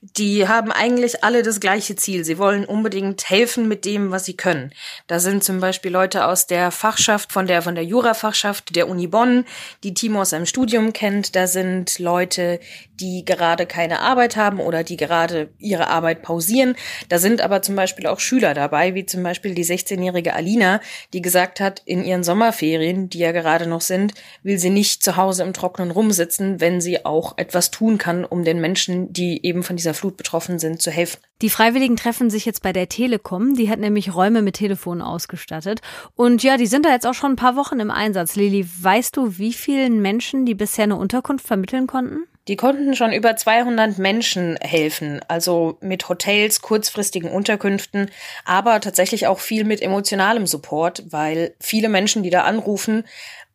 Die 0.00 0.48
haben 0.48 0.72
eigentlich 0.72 1.24
alle 1.24 1.42
das 1.42 1.60
gleiche 1.60 1.96
Ziel. 1.96 2.24
Sie 2.24 2.38
wollen 2.38 2.64
unbedingt 2.64 3.28
helfen 3.28 3.68
mit 3.68 3.84
dem, 3.84 4.10
was 4.10 4.24
sie 4.24 4.36
können. 4.36 4.72
Da 5.06 5.20
sind 5.20 5.44
zum 5.44 5.60
Beispiel 5.60 5.90
Leute 5.90 6.26
aus 6.26 6.46
der 6.46 6.70
Fachschaft, 6.70 7.32
von 7.32 7.46
der, 7.46 7.62
von 7.62 7.74
der 7.74 7.84
Jurafachschaft 7.84 8.74
der 8.76 8.88
Uni 8.88 9.06
Bonn, 9.06 9.44
die 9.82 9.94
Timo 9.94 10.22
aus 10.22 10.30
seinem 10.30 10.46
Studium 10.46 10.92
kennt. 10.92 11.36
Da 11.36 11.46
sind 11.46 11.98
Leute, 11.98 12.60
die 13.00 13.24
gerade 13.24 13.66
keine 13.66 14.00
Arbeit 14.00 14.36
haben 14.36 14.60
oder 14.60 14.84
die 14.84 14.96
gerade 14.96 15.50
ihre 15.58 15.88
Arbeit 15.88 16.22
pausieren. 16.22 16.76
Da 17.08 17.18
sind 17.18 17.40
aber 17.40 17.62
zum 17.62 17.76
Beispiel 17.76 18.06
auch 18.06 18.20
Schüler 18.20 18.54
dabei, 18.54 18.94
wie 18.94 19.06
zum 19.06 19.22
Beispiel 19.22 19.54
die 19.54 19.64
16-jährige 19.64 20.34
Alina, 20.34 20.80
die 21.12 21.22
gesagt 21.22 21.60
hat, 21.60 21.82
in 21.84 22.04
ihren 22.04 22.24
Sommerferien, 22.24 23.08
die 23.08 23.18
ja 23.18 23.32
gerade 23.32 23.66
noch 23.66 23.80
sind, 23.80 24.14
will 24.42 24.58
sie 24.58 24.70
nicht 24.70 25.02
zu 25.02 25.16
Hause 25.16 25.42
im 25.42 25.52
Trockenen 25.52 25.90
rumsitzen, 25.90 26.60
wenn 26.60 26.80
sie 26.80 27.04
auch 27.04 27.38
etwas 27.38 27.70
tun 27.70 27.98
kann, 27.98 28.24
um 28.24 28.44
den 28.44 28.60
Menschen, 28.60 29.12
die 29.12 29.38
eben 29.50 29.62
von 29.62 29.76
dieser 29.76 29.92
Flut 29.92 30.16
betroffen 30.16 30.58
sind, 30.58 30.80
zu 30.80 30.90
helfen. 30.90 31.20
Die 31.42 31.50
Freiwilligen 31.50 31.96
treffen 31.96 32.30
sich 32.30 32.46
jetzt 32.46 32.62
bei 32.62 32.72
der 32.72 32.88
Telekom. 32.88 33.54
Die 33.54 33.68
hat 33.68 33.78
nämlich 33.78 34.14
Räume 34.14 34.40
mit 34.40 34.56
Telefonen 34.56 35.02
ausgestattet. 35.02 35.80
Und 36.14 36.42
ja, 36.42 36.56
die 36.56 36.66
sind 36.66 36.86
da 36.86 36.90
jetzt 36.90 37.06
auch 37.06 37.14
schon 37.14 37.32
ein 37.32 37.36
paar 37.36 37.56
Wochen 37.56 37.80
im 37.80 37.90
Einsatz. 37.90 38.36
Lili, 38.36 38.66
weißt 38.80 39.16
du, 39.16 39.36
wie 39.36 39.52
vielen 39.52 40.00
Menschen 40.00 40.46
die 40.46 40.54
bisher 40.54 40.84
eine 40.84 40.96
Unterkunft 40.96 41.46
vermitteln 41.46 41.86
konnten? 41.86 42.24
Die 42.48 42.56
konnten 42.56 42.96
schon 42.96 43.12
über 43.12 43.36
200 43.36 43.98
Menschen 43.98 44.56
helfen, 44.56 45.20
also 45.28 45.76
mit 45.80 46.08
Hotels, 46.08 46.62
kurzfristigen 46.62 47.30
Unterkünften, 47.30 48.10
aber 48.44 48.80
tatsächlich 48.80 49.26
auch 49.26 49.38
viel 49.38 49.64
mit 49.64 49.82
emotionalem 49.82 50.46
Support, 50.46 51.04
weil 51.10 51.54
viele 51.60 51.88
Menschen, 51.88 52.22
die 52.22 52.30
da 52.30 52.44
anrufen, 52.44 53.04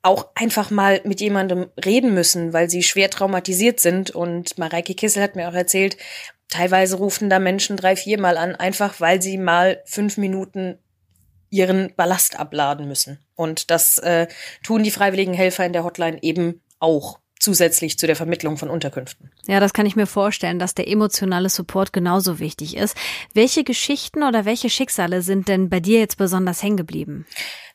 auch 0.05 0.29
einfach 0.35 0.71
mal 0.71 1.01
mit 1.03 1.19
jemandem 1.19 1.67
reden 1.83 2.13
müssen, 2.13 2.53
weil 2.53 2.69
sie 2.69 2.83
schwer 2.83 3.09
traumatisiert 3.09 3.79
sind. 3.79 4.11
Und 4.11 4.57
Mareike 4.57 4.93
Kissel 4.93 5.23
hat 5.23 5.35
mir 5.35 5.49
auch 5.49 5.53
erzählt, 5.53 5.97
Teilweise 6.49 6.97
rufen 6.97 7.29
da 7.29 7.39
Menschen 7.39 7.75
drei, 7.75 7.95
viermal 7.95 8.37
an, 8.37 8.55
einfach 8.55 9.01
weil 9.01 9.21
sie 9.21 9.37
mal 9.37 9.81
fünf 9.85 10.17
Minuten 10.17 10.77
ihren 11.49 11.93
Ballast 11.95 12.39
abladen 12.39 12.87
müssen. 12.87 13.19
Und 13.35 13.71
das 13.71 13.97
äh, 13.99 14.27
tun 14.63 14.83
die 14.83 14.91
freiwilligen 14.91 15.33
Helfer 15.33 15.65
in 15.65 15.73
der 15.73 15.83
Hotline 15.83 16.21
eben 16.21 16.61
auch 16.79 17.19
zusätzlich 17.39 17.97
zu 17.99 18.07
der 18.07 18.15
Vermittlung 18.15 18.57
von 18.57 18.69
Unterkünften. 18.69 19.31
Ja, 19.47 19.59
das 19.59 19.73
kann 19.73 19.85
ich 19.85 19.95
mir 19.95 20.07
vorstellen, 20.07 20.59
dass 20.59 20.75
der 20.75 20.87
emotionale 20.87 21.49
Support 21.49 21.93
genauso 21.93 22.39
wichtig 22.39 22.77
ist. 22.77 22.97
Welche 23.33 23.63
Geschichten 23.63 24.23
oder 24.23 24.45
welche 24.45 24.69
Schicksale 24.69 25.21
sind 25.21 25.47
denn 25.47 25.69
bei 25.69 25.79
dir 25.79 25.99
jetzt 25.99 26.17
besonders 26.17 26.63
hängen 26.63 26.77
geblieben? 26.77 27.25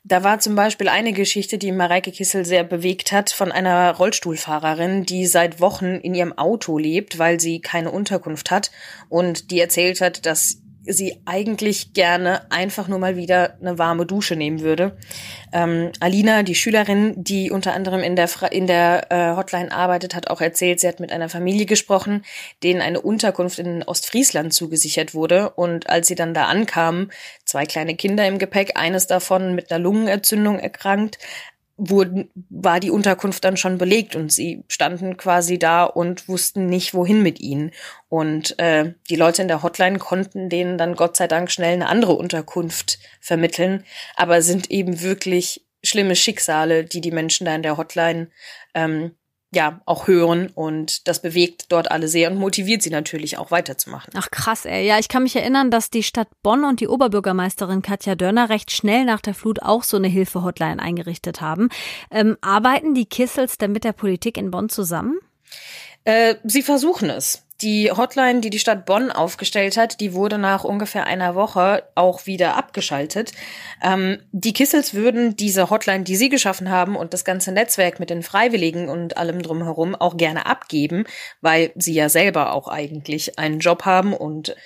Da 0.03 0.25
war 0.25 0.39
zum 0.39 0.55
Beispiel 0.55 0.89
eine 0.89 1.13
Geschichte, 1.13 1.59
die 1.59 1.73
Mareike 1.73 2.11
Kissel 2.11 2.47
sehr 2.47 2.65
bewegt 2.65 3.13
hat, 3.13 3.31
von 3.31 3.53
einer 3.53 3.95
Rollstuhlfahrerin, 3.95 5.05
die 5.05 5.27
seit 5.27 5.61
Wochen 5.61 5.97
in 5.97 6.15
ihrem 6.15 6.37
Auto 6.37 6.79
lebt, 6.79 7.19
weil 7.19 7.39
sie 7.39 7.61
keine 7.61 7.91
Unterkunft 7.91 8.51
hat 8.51 8.71
und 9.11 9.51
die 9.51 9.61
erzählt 9.61 10.01
hat, 10.01 10.25
dass 10.25 10.63
sie 10.85 11.21
eigentlich 11.27 11.93
gerne 11.93 12.51
einfach 12.51 12.89
nur 12.89 12.99
mal 12.99 13.17
wieder 13.17 13.57
eine 13.61 13.79
warme 13.79 14.07
Dusche 14.07 14.37
nehmen 14.37 14.61
würde. 14.61 14.97
Ähm, 15.53 15.91
Alina, 16.01 16.43
die 16.43 16.55
Schülerin, 16.55 17.15
die 17.17 17.51
unter 17.51 17.75
anderem 17.75 18.01
in 18.01 18.17
der, 18.17 18.29
in 18.51 18.67
der 18.67 19.11
äh, 19.11 19.37
Hotline 19.37 19.73
arbeitet, 19.73 20.15
hat 20.15 20.31
auch 20.31 20.41
erzählt, 20.41 20.81
sie 20.81 20.89
hat 20.89 21.01
mit 21.01 21.13
einer 21.13 21.29
Familie 21.29 21.67
gesprochen, 21.67 22.25
denen 22.63 22.81
eine 22.81 23.01
Unterkunft 23.01 23.59
in 23.59 23.83
Ostfriesland 23.83 24.55
zugesichert 24.55 25.15
wurde. 25.15 25.51
Und 25.51 25.91
als 25.91 26.09
sie 26.09 26.15
dann 26.15 26.35
da 26.35 26.47
ankamen, 26.47 27.11
zwei 27.45 27.67
kleine 27.67 27.95
Kinder 27.97 28.27
im 28.27 28.39
Gepäck, 28.39 28.73
eines 28.77 29.07
davon 29.07 29.55
mit 29.55 29.71
einer 29.71 29.81
Lungenentzündung 29.81 30.59
erkrankt, 30.59 31.19
wurden, 31.81 32.31
war 32.51 32.79
die 32.79 32.91
Unterkunft 32.91 33.43
dann 33.43 33.57
schon 33.57 33.79
belegt 33.79 34.15
und 34.15 34.31
sie 34.31 34.65
standen 34.69 35.17
quasi 35.17 35.59
da 35.59 35.85
und 35.85 36.29
wussten 36.29 36.67
nicht, 36.67 36.93
wohin 36.93 37.23
mit 37.23 37.41
ihnen. 37.41 37.71
Und 38.09 38.59
äh, 38.59 38.93
die 39.09 39.17
Leute 39.17 39.41
in 39.41 39.49
der 39.49 39.63
Hotline 39.63 39.99
konnten 39.99 40.51
denen 40.51 40.77
dann 40.77 40.95
Gott 40.95 41.17
sei 41.17 41.27
Dank 41.27 41.51
schnell 41.51 41.73
eine 41.73 41.89
andere 41.89 42.13
Unterkunft 42.13 42.99
vermitteln, 43.21 43.85
aber 44.15 44.43
sind 44.43 44.71
eben 44.71 45.01
wirklich 45.01 45.65
schlimme 45.83 46.17
Schicksale, 46.17 46.85
die 46.85 47.01
die 47.01 47.13
Menschen 47.13 47.47
da 47.47 47.55
in 47.55 47.63
der 47.63 47.79
Hotline 47.79 48.29
ähm, 48.75 49.13
ja 49.53 49.81
auch 49.85 50.07
hören 50.07 50.49
und 50.55 51.09
das 51.09 51.23
bewegt 51.23 51.67
dort 51.73 51.91
alle 51.91 52.09
sehr 52.09 52.31
und 52.31 52.39
motiviert 52.39 52.83
sie 52.83 52.91
natürlich 52.91 53.37
auch 53.39 53.51
weiterzumachen. 53.51 54.13
Ach 54.17 54.31
krass, 54.31 54.65
ey. 54.65 54.87
Ja, 54.87 54.99
ich 54.99 55.09
kann 55.09 55.25
mich 55.25 55.35
erinnern, 55.35 55.71
dass 55.71 55.91
die 55.91 56.05
Stadt 56.05 56.29
Bonn 56.43 56.65
und 56.65 56.81
die 56.81 56.89
Oberbürgermeisterin 56.89 57.83
Katja 57.83 58.15
Dörner 58.15 58.49
recht 58.49 58.71
schnell 58.71 59.05
nach 59.05 59.21
der 59.21 59.35
Flut 59.35 59.63
auch 59.63 59.83
so 59.83 59.97
eine 59.97 60.09
Hilfe-Hotline 60.09 60.81
eingerichtet 60.81 61.41
haben. 61.41 61.69
Ähm, 62.11 62.37
arbeiten 62.41 62.95
die 62.95 63.07
Kissels 63.07 63.59
denn 63.59 63.73
mit 63.73 63.85
der 63.85 63.93
Politik 63.93 64.37
in 64.37 64.51
Bonn 64.51 64.69
zusammen? 64.69 65.19
Äh, 66.05 66.37
sie 66.45 66.63
versuchen 66.63 67.11
es. 67.11 67.45
Die 67.63 67.93
Hotline, 67.93 68.41
die 68.41 68.49
die 68.49 68.59
Stadt 68.59 68.87
Bonn 68.87 69.11
aufgestellt 69.11 69.77
hat, 69.77 70.01
die 70.01 70.15
wurde 70.15 70.39
nach 70.39 70.65
ungefähr 70.65 71.05
einer 71.05 71.35
Woche 71.35 71.83
auch 71.95 72.25
wieder 72.25 72.57
abgeschaltet. 72.57 73.33
Ähm, 73.83 74.19
die 74.33 74.55
Kissels 74.55 74.95
würden 74.95 75.37
diese 75.37 75.69
Hotline, 75.69 76.05
die 76.05 76.17
sie 76.17 76.31
geschaffen 76.31 76.71
haben 76.71 76.97
und 76.97 77.13
das 77.13 77.27
ganze 77.27 77.53
Netzwerk 77.53 78.01
mit 78.01 78.09
den 78.09 78.23
Freiwilligen 78.23 78.89
und 78.89 79.19
allem 79.19 79.43
drumherum 79.43 79.95
auch 79.95 80.17
gerne 80.17 80.47
abgeben, 80.47 81.05
weil 81.43 81.71
sie 81.75 81.93
ja 81.93 82.09
selber 82.09 82.55
auch 82.55 82.67
eigentlich 82.67 83.39
einen 83.39 83.59
Job 83.59 83.85
haben 83.85 84.15
und 84.15 84.57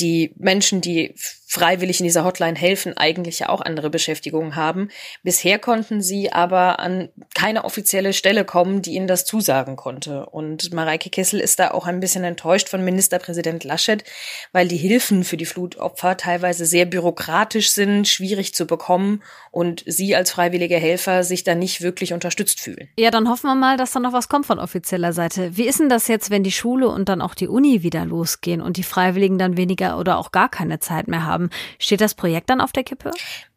die 0.00 0.34
Menschen, 0.36 0.80
die 0.80 1.14
freiwillig 1.50 1.98
in 1.98 2.04
dieser 2.04 2.24
Hotline 2.24 2.56
helfen, 2.56 2.96
eigentlich 2.96 3.40
ja 3.40 3.48
auch 3.48 3.60
andere 3.60 3.90
Beschäftigungen 3.90 4.54
haben. 4.54 4.88
Bisher 5.24 5.58
konnten 5.58 6.00
sie 6.00 6.32
aber 6.32 6.78
an 6.78 7.08
keine 7.34 7.64
offizielle 7.64 8.12
Stelle 8.12 8.44
kommen, 8.44 8.82
die 8.82 8.94
ihnen 8.94 9.08
das 9.08 9.24
zusagen 9.24 9.74
konnte. 9.74 10.26
Und 10.26 10.72
Mareike 10.72 11.10
Kessel 11.10 11.40
ist 11.40 11.58
da 11.58 11.72
auch 11.72 11.88
ein 11.88 11.98
bisschen 11.98 12.22
enttäuscht 12.22 12.68
von 12.68 12.84
Ministerpräsident 12.84 13.64
Laschet, 13.64 14.04
weil 14.52 14.68
die 14.68 14.76
Hilfen 14.76 15.24
für 15.24 15.36
die 15.36 15.44
Flutopfer 15.44 16.16
teilweise 16.16 16.66
sehr 16.66 16.86
bürokratisch 16.86 17.72
sind, 17.72 18.06
schwierig 18.06 18.54
zu 18.54 18.64
bekommen 18.64 19.20
und 19.50 19.82
sie 19.86 20.14
als 20.14 20.30
freiwillige 20.30 20.76
Helfer 20.76 21.24
sich 21.24 21.42
da 21.42 21.56
nicht 21.56 21.80
wirklich 21.80 22.12
unterstützt 22.12 22.60
fühlen. 22.60 22.88
Ja, 22.96 23.10
dann 23.10 23.28
hoffen 23.28 23.48
wir 23.48 23.56
mal, 23.56 23.76
dass 23.76 23.90
da 23.90 23.98
noch 23.98 24.12
was 24.12 24.28
kommt 24.28 24.46
von 24.46 24.60
offizieller 24.60 25.12
Seite. 25.12 25.56
Wie 25.56 25.66
ist 25.66 25.80
denn 25.80 25.88
das 25.88 26.06
jetzt, 26.06 26.30
wenn 26.30 26.44
die 26.44 26.52
Schule 26.52 26.88
und 26.88 27.08
dann 27.08 27.20
auch 27.20 27.34
die 27.34 27.48
Uni 27.48 27.82
wieder 27.82 28.04
losgehen 28.04 28.60
und 28.60 28.76
die 28.76 28.84
Freiwilligen 28.84 29.38
dann 29.38 29.56
weniger 29.56 29.98
oder 29.98 30.16
auch 30.16 30.30
gar 30.30 30.48
keine 30.48 30.78
Zeit 30.78 31.08
mehr 31.08 31.26
haben? 31.26 31.39
Haben. 31.40 31.50
Steht 31.78 32.00
das 32.00 32.14
Projekt 32.14 32.50
dann 32.50 32.60
auf 32.60 32.72
der 32.72 32.84
Kippe? 32.84 33.10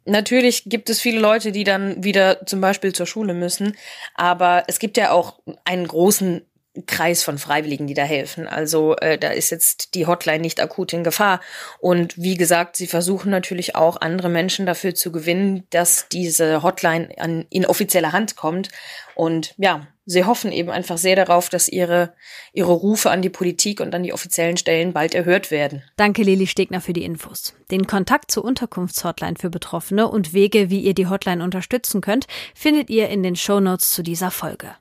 Natürlich 0.05 0.63
gibt 0.65 0.89
es 0.89 0.99
viele 0.99 1.19
Leute, 1.19 1.51
die 1.51 1.63
dann 1.63 2.03
wieder 2.03 2.45
zum 2.45 2.59
Beispiel 2.59 2.93
zur 2.93 3.05
Schule 3.05 3.33
müssen, 3.33 3.77
aber 4.15 4.63
es 4.67 4.79
gibt 4.79 4.97
ja 4.97 5.11
auch 5.11 5.39
einen 5.63 5.87
großen 5.87 6.41
Kreis 6.87 7.21
von 7.21 7.37
Freiwilligen, 7.37 7.85
die 7.85 7.93
da 7.93 8.01
helfen. 8.01 8.47
Also 8.47 8.95
äh, 8.95 9.19
da 9.19 9.29
ist 9.29 9.51
jetzt 9.51 9.93
die 9.93 10.07
Hotline 10.07 10.39
nicht 10.39 10.59
akut 10.59 10.91
in 10.91 11.03
Gefahr. 11.03 11.39
Und 11.79 12.17
wie 12.17 12.35
gesagt, 12.35 12.77
sie 12.77 12.87
versuchen 12.87 13.29
natürlich 13.29 13.75
auch 13.75 14.01
andere 14.01 14.27
Menschen 14.27 14.65
dafür 14.65 14.95
zu 14.95 15.11
gewinnen, 15.11 15.67
dass 15.69 16.07
diese 16.09 16.63
Hotline 16.63 17.09
an, 17.19 17.45
in 17.51 17.67
offizielle 17.67 18.11
Hand 18.11 18.35
kommt. 18.35 18.69
Und 19.13 19.53
ja, 19.57 19.85
sie 20.05 20.25
hoffen 20.25 20.51
eben 20.51 20.69
einfach 20.69 20.97
sehr 20.97 21.15
darauf, 21.15 21.49
dass 21.49 21.67
ihre, 21.67 22.13
ihre 22.53 22.71
Rufe 22.71 23.11
an 23.11 23.21
die 23.21 23.29
Politik 23.29 23.79
und 23.79 23.93
an 23.95 24.03
die 24.03 24.13
offiziellen 24.13 24.57
Stellen 24.57 24.93
bald 24.93 25.15
erhört 25.15 25.51
werden. 25.51 25.83
Danke, 25.95 26.23
Lili 26.23 26.47
Stegner, 26.47 26.81
für 26.81 26.93
die 26.93 27.03
Infos. 27.03 27.53
Den 27.71 27.87
Kontakt 27.87 28.31
zur 28.31 28.45
Unterkunftshotline 28.45 29.35
für 29.39 29.49
Betroffene 29.49 30.07
und 30.07 30.33
Wege, 30.33 30.69
wie 30.69 30.81
ihr 30.81 30.93
die 30.93 31.07
Hotline 31.07 31.43
unterstützen 31.43 32.01
könnt, 32.01 32.27
findet 32.53 32.89
ihr 32.89 33.09
in 33.09 33.23
den 33.23 33.35
Shownotes 33.35 33.91
zu 33.91 34.03
dieser 34.03 34.31
Folge. 34.31 34.75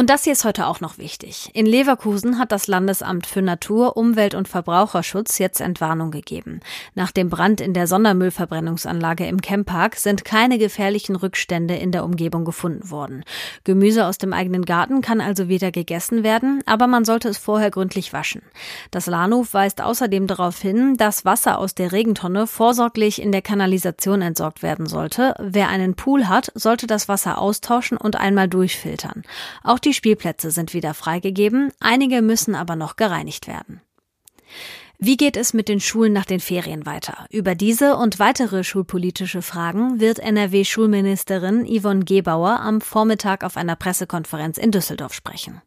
Und 0.00 0.08
das 0.08 0.24
hier 0.24 0.32
ist 0.32 0.46
heute 0.46 0.66
auch 0.66 0.80
noch 0.80 0.96
wichtig. 0.96 1.50
In 1.52 1.66
Leverkusen 1.66 2.38
hat 2.38 2.52
das 2.52 2.68
Landesamt 2.68 3.26
für 3.26 3.42
Natur, 3.42 3.98
Umwelt 3.98 4.34
und 4.34 4.48
Verbraucherschutz 4.48 5.36
jetzt 5.36 5.60
Entwarnung 5.60 6.10
gegeben. 6.10 6.60
Nach 6.94 7.10
dem 7.10 7.28
Brand 7.28 7.60
in 7.60 7.74
der 7.74 7.86
Sondermüllverbrennungsanlage 7.86 9.26
im 9.26 9.42
Camppark 9.42 9.96
sind 9.96 10.24
keine 10.24 10.56
gefährlichen 10.56 11.16
Rückstände 11.16 11.74
in 11.74 11.92
der 11.92 12.06
Umgebung 12.06 12.46
gefunden 12.46 12.90
worden. 12.90 13.24
Gemüse 13.64 14.06
aus 14.06 14.16
dem 14.16 14.32
eigenen 14.32 14.64
Garten 14.64 15.02
kann 15.02 15.20
also 15.20 15.48
wieder 15.48 15.70
gegessen 15.70 16.24
werden, 16.24 16.62
aber 16.64 16.86
man 16.86 17.04
sollte 17.04 17.28
es 17.28 17.36
vorher 17.36 17.70
gründlich 17.70 18.14
waschen. 18.14 18.40
Das 18.90 19.04
Lahnhof 19.04 19.52
weist 19.52 19.82
außerdem 19.82 20.26
darauf 20.26 20.58
hin, 20.58 20.96
dass 20.96 21.26
Wasser 21.26 21.58
aus 21.58 21.74
der 21.74 21.92
Regentonne 21.92 22.46
vorsorglich 22.46 23.20
in 23.20 23.32
der 23.32 23.42
Kanalisation 23.42 24.22
entsorgt 24.22 24.62
werden 24.62 24.86
sollte. 24.86 25.34
Wer 25.38 25.68
einen 25.68 25.94
Pool 25.94 26.26
hat, 26.26 26.52
sollte 26.54 26.86
das 26.86 27.06
Wasser 27.06 27.36
austauschen 27.36 27.98
und 27.98 28.16
einmal 28.16 28.48
durchfiltern. 28.48 29.24
Auch 29.62 29.78
die 29.90 29.94
Spielplätze 29.94 30.52
sind 30.52 30.72
wieder 30.72 30.94
freigegeben, 30.94 31.72
einige 31.80 32.22
müssen 32.22 32.54
aber 32.54 32.76
noch 32.76 32.94
gereinigt 32.94 33.48
werden. 33.48 33.80
Wie 35.00 35.16
geht 35.16 35.36
es 35.36 35.52
mit 35.52 35.68
den 35.68 35.80
Schulen 35.80 36.12
nach 36.12 36.26
den 36.26 36.38
Ferien 36.38 36.86
weiter? 36.86 37.26
Über 37.28 37.56
diese 37.56 37.96
und 37.96 38.20
weitere 38.20 38.62
schulpolitische 38.62 39.42
Fragen 39.42 39.98
wird 39.98 40.20
NRW-Schulministerin 40.20 41.66
Yvonne 41.66 42.04
Gebauer 42.04 42.60
am 42.60 42.80
Vormittag 42.80 43.42
auf 43.42 43.56
einer 43.56 43.74
Pressekonferenz 43.74 44.58
in 44.58 44.70
Düsseldorf 44.70 45.12
sprechen. 45.12 45.60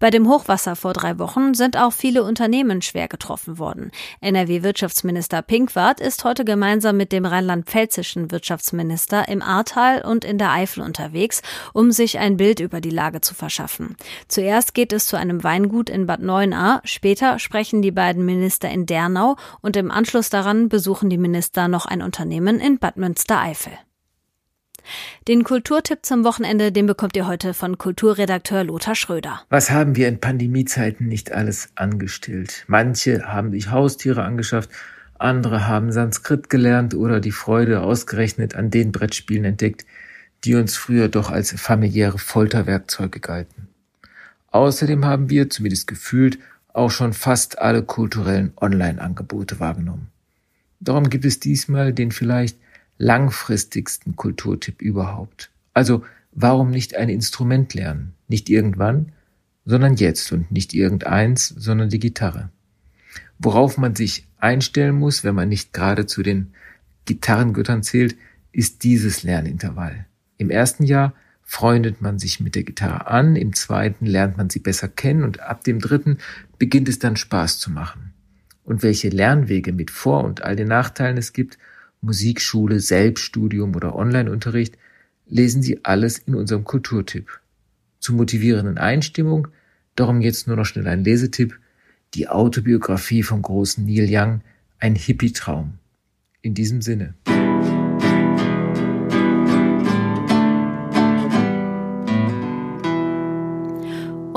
Bei 0.00 0.10
dem 0.10 0.28
Hochwasser 0.28 0.76
vor 0.76 0.92
drei 0.92 1.18
Wochen 1.18 1.54
sind 1.54 1.76
auch 1.76 1.92
viele 1.92 2.22
Unternehmen 2.22 2.82
schwer 2.82 3.08
getroffen 3.08 3.58
worden. 3.58 3.90
NRW-Wirtschaftsminister 4.20 5.42
Pinkwart 5.42 5.98
ist 6.00 6.22
heute 6.22 6.44
gemeinsam 6.44 6.96
mit 6.96 7.10
dem 7.10 7.26
rheinland-pfälzischen 7.26 8.30
Wirtschaftsminister 8.30 9.28
im 9.28 9.42
Ahrtal 9.42 10.02
und 10.02 10.24
in 10.24 10.38
der 10.38 10.52
Eifel 10.52 10.84
unterwegs, 10.84 11.42
um 11.72 11.90
sich 11.90 12.20
ein 12.20 12.36
Bild 12.36 12.60
über 12.60 12.80
die 12.80 12.90
Lage 12.90 13.22
zu 13.22 13.34
verschaffen. 13.34 13.96
Zuerst 14.28 14.72
geht 14.72 14.92
es 14.92 15.06
zu 15.06 15.16
einem 15.16 15.42
Weingut 15.42 15.90
in 15.90 16.06
Bad 16.06 16.20
Neuenahr, 16.20 16.80
später 16.84 17.40
sprechen 17.40 17.82
die 17.82 17.90
beiden 17.90 18.24
Minister 18.24 18.70
in 18.70 18.86
Dernau 18.86 19.34
und 19.62 19.76
im 19.76 19.90
Anschluss 19.90 20.30
daran 20.30 20.68
besuchen 20.68 21.10
die 21.10 21.18
Minister 21.18 21.66
noch 21.66 21.86
ein 21.86 22.02
Unternehmen 22.02 22.60
in 22.60 22.78
Bad 22.78 22.98
Münstereifel. 22.98 23.72
Den 25.26 25.44
Kulturtipp 25.44 26.00
zum 26.02 26.24
Wochenende, 26.24 26.72
den 26.72 26.86
bekommt 26.86 27.16
ihr 27.16 27.26
heute 27.26 27.54
von 27.54 27.78
Kulturredakteur 27.78 28.64
Lothar 28.64 28.94
Schröder. 28.94 29.42
Was 29.50 29.70
haben 29.70 29.96
wir 29.96 30.08
in 30.08 30.20
Pandemiezeiten 30.20 31.06
nicht 31.06 31.32
alles 31.32 31.70
angestellt? 31.74 32.64
Manche 32.66 33.24
haben 33.24 33.52
sich 33.52 33.70
Haustiere 33.70 34.22
angeschafft, 34.22 34.70
andere 35.18 35.66
haben 35.66 35.92
Sanskrit 35.92 36.48
gelernt 36.48 36.94
oder 36.94 37.20
die 37.20 37.32
Freude 37.32 37.82
ausgerechnet 37.82 38.54
an 38.54 38.70
den 38.70 38.92
Brettspielen 38.92 39.44
entdeckt, 39.44 39.84
die 40.44 40.54
uns 40.54 40.76
früher 40.76 41.08
doch 41.08 41.30
als 41.30 41.52
familiäre 41.60 42.18
Folterwerkzeuge 42.18 43.20
galten. 43.20 43.68
Außerdem 44.50 45.04
haben 45.04 45.28
wir, 45.28 45.50
zumindest 45.50 45.86
gefühlt, 45.86 46.38
auch 46.72 46.90
schon 46.90 47.12
fast 47.12 47.58
alle 47.58 47.82
kulturellen 47.82 48.52
Online-Angebote 48.56 49.58
wahrgenommen. 49.58 50.08
Darum 50.80 51.10
gibt 51.10 51.24
es 51.24 51.40
diesmal 51.40 51.92
den 51.92 52.12
vielleicht 52.12 52.56
langfristigsten 52.98 54.16
Kulturtipp 54.16 54.82
überhaupt. 54.82 55.50
Also 55.72 56.04
warum 56.32 56.70
nicht 56.70 56.96
ein 56.96 57.08
Instrument 57.08 57.72
lernen? 57.74 58.14
Nicht 58.28 58.50
irgendwann, 58.50 59.12
sondern 59.64 59.94
jetzt 59.94 60.30
und 60.32 60.50
nicht 60.50 60.74
irgendeins, 60.74 61.48
sondern 61.48 61.88
die 61.88 62.00
Gitarre. 62.00 62.50
Worauf 63.38 63.78
man 63.78 63.94
sich 63.94 64.26
einstellen 64.38 64.96
muss, 64.96 65.24
wenn 65.24 65.34
man 65.34 65.48
nicht 65.48 65.72
gerade 65.72 66.06
zu 66.06 66.22
den 66.22 66.52
Gitarrengöttern 67.04 67.82
zählt, 67.82 68.16
ist 68.52 68.82
dieses 68.82 69.22
Lernintervall. 69.22 70.06
Im 70.36 70.50
ersten 70.50 70.84
Jahr 70.84 71.14
freundet 71.42 72.02
man 72.02 72.18
sich 72.18 72.40
mit 72.40 72.54
der 72.54 72.64
Gitarre 72.64 73.06
an, 73.06 73.36
im 73.36 73.54
zweiten 73.54 74.04
lernt 74.04 74.36
man 74.36 74.50
sie 74.50 74.58
besser 74.58 74.88
kennen 74.88 75.22
und 75.22 75.40
ab 75.40 75.64
dem 75.64 75.78
dritten 75.78 76.18
beginnt 76.58 76.88
es 76.88 76.98
dann 76.98 77.16
Spaß 77.16 77.58
zu 77.58 77.70
machen. 77.70 78.12
Und 78.64 78.82
welche 78.82 79.08
Lernwege 79.08 79.72
mit 79.72 79.90
Vor- 79.90 80.24
und 80.24 80.42
all 80.42 80.56
den 80.56 80.68
Nachteilen 80.68 81.16
es 81.16 81.32
gibt, 81.32 81.58
Musikschule, 82.00 82.80
Selbststudium 82.80 83.74
oder 83.74 83.94
Onlineunterricht, 83.96 84.76
lesen 85.26 85.62
Sie 85.62 85.84
alles 85.84 86.18
in 86.18 86.34
unserem 86.34 86.64
Kulturtipp. 86.64 87.40
Zur 88.00 88.16
motivierenden 88.16 88.78
Einstimmung, 88.78 89.48
darum 89.96 90.20
jetzt 90.20 90.46
nur 90.46 90.56
noch 90.56 90.64
schnell 90.64 90.86
ein 90.86 91.04
Lesetipp, 91.04 91.58
die 92.14 92.28
Autobiografie 92.28 93.22
vom 93.22 93.42
großen 93.42 93.84
Neil 93.84 94.08
Young, 94.08 94.40
ein 94.78 94.94
Hippie-Traum. 94.94 95.74
In 96.40 96.54
diesem 96.54 96.82
Sinne. 96.82 97.14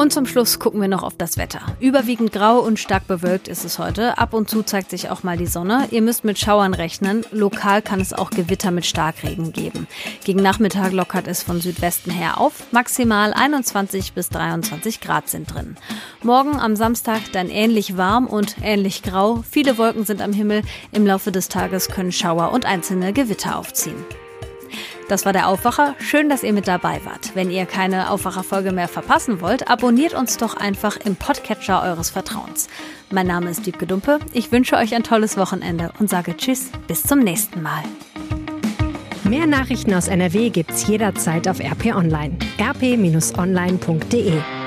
Und 0.01 0.12
zum 0.12 0.25
Schluss 0.25 0.58
gucken 0.58 0.81
wir 0.81 0.88
noch 0.88 1.03
auf 1.03 1.15
das 1.15 1.38
Wetter. 1.38 1.62
Überwiegend 1.79 2.31
grau 2.31 2.58
und 2.58 2.79
stark 2.79 3.05
bewölkt 3.05 3.48
ist 3.48 3.63
es 3.63 3.77
heute. 3.77 4.17
Ab 4.17 4.34
und 4.34 4.50
zu 4.50 4.63
zeigt 4.63 4.89
sich 4.89 5.12
auch 5.12 5.22
mal 5.22 5.38
die 5.38 5.46
Sonne. 5.46 5.89
Ihr 5.91 6.01
müsst 6.01 6.24
mit 6.24 6.39
Schauern 6.39 6.74
rechnen. 6.74 7.24
Lokal 7.31 7.84
kann 7.84 8.01
es 8.01 8.12
auch 8.12 8.31
Gewitter 8.31 8.72
mit 8.72 8.88
Starkregen 8.88 9.53
geben. 9.53 9.86
Gegen 10.24 10.41
Nachmittag 10.41 10.91
lockert 10.91 11.27
es 11.27 11.43
von 11.43 11.62
Südwesten 11.62 12.10
her 12.10 12.39
auf. 12.39 12.63
Maximal 12.72 13.31
21 13.31 14.13
bis 14.13 14.29
23 14.29 15.01
Grad 15.01 15.29
sind 15.29 15.53
drin. 15.53 15.77
Morgen 16.24 16.60
am 16.60 16.75
Samstag 16.75 17.22
dann 17.34 17.50
ähnlich 17.50 17.96
warm 17.96 18.25
und 18.25 18.55
ähnlich 18.63 19.03
grau. 19.03 19.43
Viele 19.48 19.77
Wolken 19.77 20.03
sind 20.03 20.24
am 20.24 20.34
Himmel. 20.34 20.63
Im 20.91 21.05
Laufe 21.05 21.31
des 21.31 21.48
Tages 21.48 21.89
können 21.89 22.12
Schauer 22.12 22.53
und 22.53 22.65
einzelne 22.65 23.13
Gewitter 23.13 23.55
aufziehen. 23.55 24.03
Das 25.11 25.25
war 25.25 25.33
der 25.33 25.49
Aufwacher. 25.49 25.93
Schön, 25.99 26.29
dass 26.29 26.41
ihr 26.41 26.53
mit 26.53 26.69
dabei 26.69 27.01
wart. 27.03 27.35
Wenn 27.35 27.51
ihr 27.51 27.65
keine 27.65 28.11
Aufwacherfolge 28.11 28.71
mehr 28.71 28.87
verpassen 28.87 29.41
wollt, 29.41 29.69
abonniert 29.69 30.13
uns 30.13 30.37
doch 30.37 30.55
einfach 30.55 30.95
im 30.95 31.17
Podcatcher 31.17 31.83
eures 31.83 32.09
Vertrauens. 32.09 32.69
Mein 33.09 33.27
Name 33.27 33.49
ist 33.49 33.65
Diebke 33.65 33.85
Dumpe. 33.85 34.19
Ich 34.31 34.53
wünsche 34.53 34.77
euch 34.77 34.95
ein 34.95 35.03
tolles 35.03 35.35
Wochenende 35.35 35.91
und 35.99 36.09
sage 36.09 36.37
Tschüss, 36.37 36.71
bis 36.87 37.03
zum 37.03 37.19
nächsten 37.19 37.61
Mal. 37.61 37.83
Mehr 39.25 39.47
Nachrichten 39.47 39.93
aus 39.93 40.07
NRW 40.07 40.49
gibt's 40.49 40.87
jederzeit 40.87 41.45
auf 41.49 41.59
RP 41.59 41.93
Online. 41.93 42.37
rp-online.de 42.57 44.60